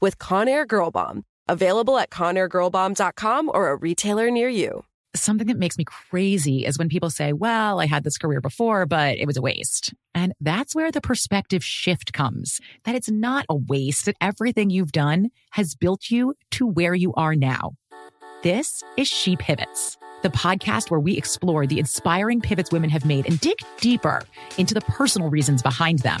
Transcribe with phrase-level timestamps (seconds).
[0.00, 1.24] with Conair Girl Bomb.
[1.48, 4.84] Available at ConairGirlBomb.com or a retailer near you.
[5.14, 8.84] Something that makes me crazy is when people say, well, I had this career before,
[8.84, 9.94] but it was a waste.
[10.12, 14.90] And that's where the perspective shift comes that it's not a waste, that everything you've
[14.90, 17.74] done has built you to where you are now.
[18.42, 23.26] This is She Pivots, the podcast where we explore the inspiring pivots women have made
[23.26, 24.22] and dig deeper
[24.58, 26.20] into the personal reasons behind them.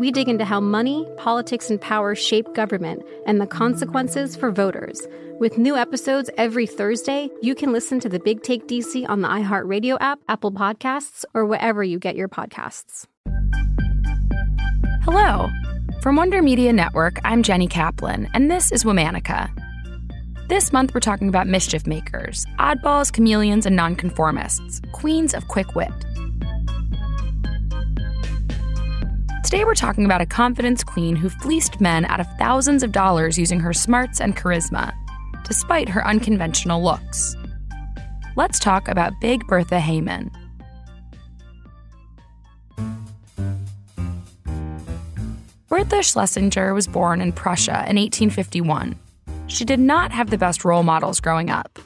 [0.00, 5.06] We dig into how money, politics, and power shape government and the consequences for voters.
[5.38, 9.28] With new episodes every Thursday, you can listen to the Big Take DC on the
[9.28, 13.04] iHeartRadio app, Apple Podcasts, or wherever you get your podcasts.
[15.04, 15.50] Hello.
[16.00, 19.50] From Wonder Media Network, I'm Jenny Kaplan, and this is Womanica.
[20.48, 25.92] This month, we're talking about mischief makers, oddballs, chameleons, and nonconformists, queens of quick wit.
[29.50, 33.36] Today, we're talking about a confidence queen who fleeced men out of thousands of dollars
[33.36, 34.92] using her smarts and charisma,
[35.42, 37.34] despite her unconventional looks.
[38.36, 40.30] Let's talk about Big Bertha Heyman.
[45.68, 48.96] Bertha Schlesinger was born in Prussia in 1851.
[49.48, 51.80] She did not have the best role models growing up.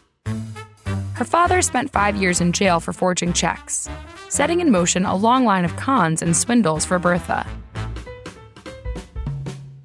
[1.14, 3.88] Her father spent five years in jail for forging checks,
[4.34, 7.46] setting in motion a long line of cons and swindles for Bertha.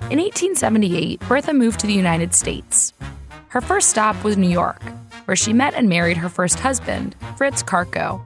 [0.10, 2.92] In 1878, Bertha moved to the United States.
[3.50, 4.82] Her first stop was New York,
[5.26, 8.26] where she met and married her first husband, Fritz Karko.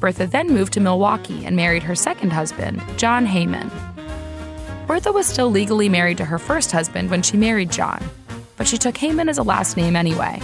[0.00, 3.70] Bertha then moved to Milwaukee and married her second husband, John Heyman.
[4.86, 8.02] Bertha was still legally married to her first husband when she married John,
[8.56, 10.40] but she took Heyman as a last name anyway.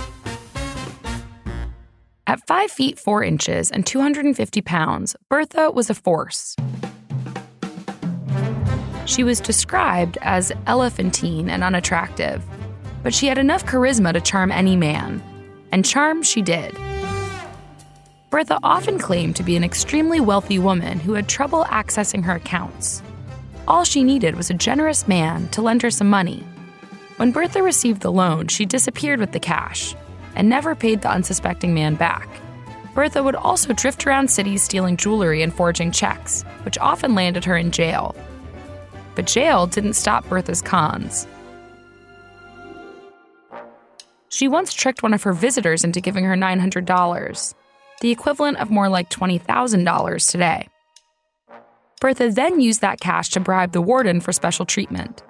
[2.33, 6.57] At 5 feet 4 inches and 250 pounds, Bertha was a force.
[9.05, 12.43] She was described as elephantine and unattractive,
[13.03, 15.23] but she had enough charisma to charm any man,
[15.73, 16.75] and charm she did.
[18.31, 23.03] Bertha often claimed to be an extremely wealthy woman who had trouble accessing her accounts.
[23.69, 26.43] All she needed was a generous man to lend her some money.
[27.19, 29.95] When Bertha received the loan, she disappeared with the cash
[30.35, 32.29] and never paid the unsuspecting man back.
[32.95, 37.57] Bertha would also drift around cities stealing jewelry and forging checks, which often landed her
[37.57, 38.15] in jail.
[39.15, 41.27] But jail didn't stop Bertha's cons.
[44.29, 47.55] She once tricked one of her visitors into giving her $900,
[48.01, 50.69] the equivalent of more like $20,000 today.
[52.01, 55.23] Bertha then used that cash to bribe the warden for special treatment.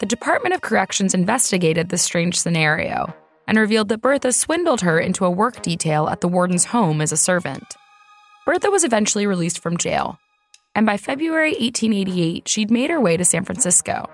[0.00, 3.12] The Department of Corrections investigated this strange scenario
[3.48, 7.10] and revealed that Bertha swindled her into a work detail at the warden's home as
[7.10, 7.64] a servant.
[8.46, 10.18] Bertha was eventually released from jail,
[10.74, 14.08] and by February 1888, she'd made her way to San Francisco.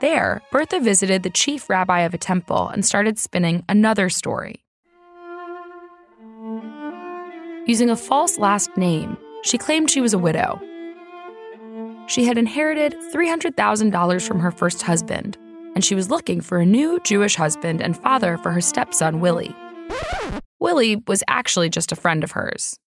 [0.00, 4.62] There, Bertha visited the chief rabbi of a temple and started spinning another story.
[7.66, 10.60] Using a false last name, she claimed she was a widow.
[12.06, 15.38] She had inherited $300,000 from her first husband,
[15.74, 19.54] and she was looking for a new Jewish husband and father for her stepson, Willie.
[20.60, 22.78] Willie was actually just a friend of hers.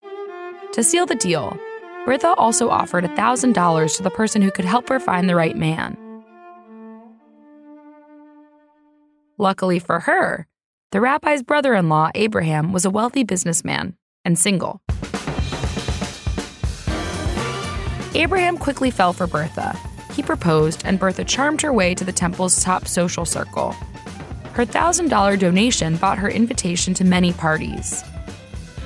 [0.73, 1.57] To seal the deal,
[2.05, 5.97] Bertha also offered $1,000 to the person who could help her find the right man.
[9.37, 10.47] Luckily for her,
[10.91, 14.79] The rabbi's brother in law, Abraham, was a wealthy businessman and single.
[18.13, 19.77] Abraham quickly fell for Bertha.
[20.15, 23.73] He proposed, and Bertha charmed her way to the temple's top social circle.
[24.53, 28.01] Her $1,000 donation bought her invitation to many parties.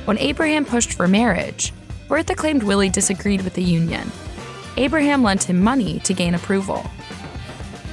[0.06, 1.72] When Abraham pushed for marriage,
[2.08, 4.12] Bertha claimed Willie disagreed with the union.
[4.78, 6.90] Abraham lent him money to gain approval.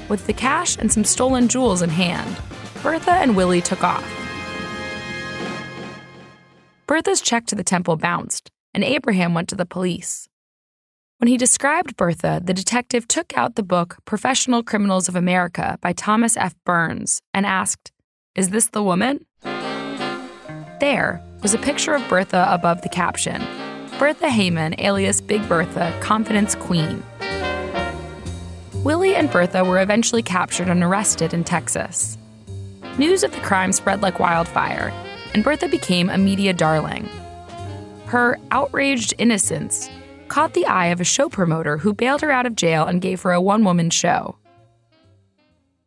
[0.09, 2.38] With the cash and some stolen jewels in hand,
[2.83, 4.05] Bertha and Willie took off.
[6.87, 10.31] Bertha's check to the temple bounced, and Abraham went to the police.
[11.18, 15.94] When he described Bertha, the detective took out the book Professional Criminals of America by
[15.94, 16.54] Thomas F.
[16.66, 17.90] Byrnes and asked,
[18.34, 19.24] Is this the woman?
[20.78, 23.42] There was a picture of Bertha above the caption
[23.98, 27.02] Bertha Heyman, alias Big Bertha, Confidence Queen.
[28.84, 32.18] Willie and Bertha were eventually captured and arrested in Texas.
[32.98, 34.92] News of the crime spread like wildfire,
[35.32, 37.08] and Bertha became a media darling.
[38.04, 39.88] Her outraged innocence
[40.28, 43.23] caught the eye of a show promoter who bailed her out of jail and gave
[43.23, 44.37] her a one woman show.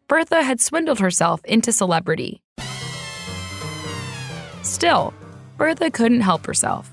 [0.08, 2.42] Bertha had swindled herself into celebrity.
[4.64, 5.14] Still,
[5.58, 6.90] Bertha couldn't help herself.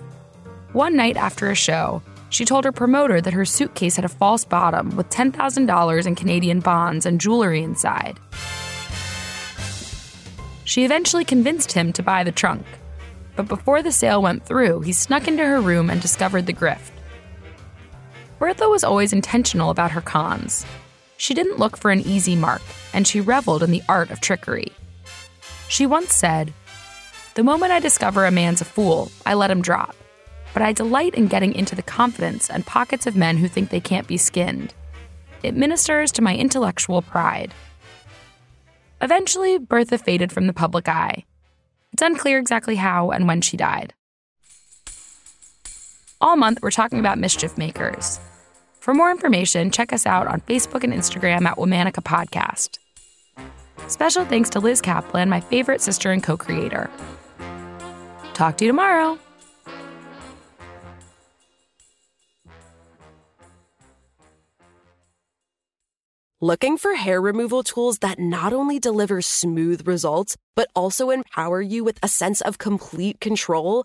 [0.73, 4.45] One night after a show, she told her promoter that her suitcase had a false
[4.45, 8.19] bottom with $10,000 in Canadian bonds and jewelry inside.
[10.65, 12.67] She eventually convinced him to buy the trunk.
[13.37, 16.91] But before the sale went through, he snuck into her room and discovered the grift.
[18.39, 20.67] Bertha was always intentional about her cons.
[21.17, 22.61] She didn't look for an easy mark,
[22.93, 24.73] and she reveled in the art of trickery.
[25.69, 26.53] She once said,
[27.35, 29.97] The moment I discover a man's a fool, I let him drop.
[30.53, 33.81] But I delight in getting into the confidence and pockets of men who think they
[33.81, 34.75] can't be skinned.
[35.43, 37.55] It ministers to my intellectual pride.
[39.01, 41.25] Eventually, Bertha faded from the public eye.
[41.93, 43.95] It's unclear exactly how and when she died.
[46.21, 48.19] All month, we're talking about mischief makers.
[48.87, 52.79] For more information, check us out on Facebook and Instagram at Womanica Podcast.
[53.89, 56.89] Special thanks to Liz Kaplan, my favorite sister and co creator.
[58.33, 59.19] Talk to you tomorrow.
[66.41, 71.83] Looking for hair removal tools that not only deliver smooth results, but also empower you
[71.83, 73.85] with a sense of complete control?